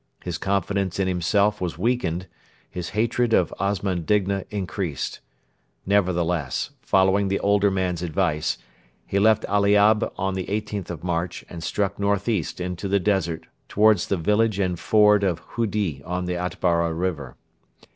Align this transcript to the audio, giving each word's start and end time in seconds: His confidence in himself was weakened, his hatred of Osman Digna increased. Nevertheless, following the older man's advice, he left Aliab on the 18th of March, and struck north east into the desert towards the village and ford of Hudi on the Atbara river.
His 0.23 0.39
confidence 0.39 0.99
in 0.99 1.07
himself 1.07 1.61
was 1.61 1.77
weakened, 1.77 2.25
his 2.67 2.89
hatred 2.97 3.33
of 3.35 3.53
Osman 3.59 4.01
Digna 4.03 4.45
increased. 4.49 5.19
Nevertheless, 5.85 6.71
following 6.81 7.27
the 7.27 7.39
older 7.41 7.69
man's 7.69 8.01
advice, 8.01 8.57
he 9.05 9.19
left 9.19 9.45
Aliab 9.47 10.11
on 10.17 10.33
the 10.33 10.47
18th 10.47 10.89
of 10.89 11.03
March, 11.03 11.45
and 11.51 11.61
struck 11.63 11.99
north 11.99 12.27
east 12.27 12.59
into 12.59 12.87
the 12.87 12.99
desert 12.99 13.45
towards 13.69 14.07
the 14.07 14.17
village 14.17 14.57
and 14.57 14.79
ford 14.79 15.23
of 15.23 15.37
Hudi 15.51 16.01
on 16.03 16.25
the 16.25 16.33
Atbara 16.33 16.91
river. 16.95 17.37